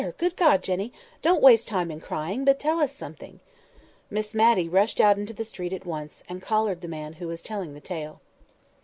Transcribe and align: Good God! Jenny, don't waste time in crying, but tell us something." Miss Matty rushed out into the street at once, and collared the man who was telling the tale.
Good 0.17 0.35
God! 0.35 0.63
Jenny, 0.63 0.91
don't 1.21 1.43
waste 1.43 1.67
time 1.67 1.91
in 1.91 1.99
crying, 1.99 2.43
but 2.43 2.57
tell 2.57 2.79
us 2.79 2.91
something." 2.91 3.39
Miss 4.09 4.33
Matty 4.33 4.67
rushed 4.67 4.99
out 4.99 5.19
into 5.19 5.31
the 5.31 5.45
street 5.45 5.73
at 5.73 5.85
once, 5.85 6.23
and 6.27 6.41
collared 6.41 6.81
the 6.81 6.87
man 6.87 7.13
who 7.21 7.27
was 7.27 7.43
telling 7.43 7.75
the 7.75 7.81
tale. 7.81 8.19